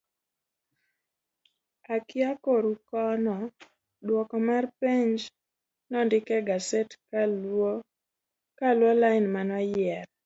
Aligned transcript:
akia 1.95 2.29
koru 2.43 2.73
kono 2.89 3.37
duoko 4.05 4.35
mar 4.47 4.63
peny 4.79 5.11
nondik 5.91 6.25
e 6.37 6.39
gaset 6.47 6.89
kaluo 8.61 8.91
lain 9.01 9.25
manoyier 9.33 10.05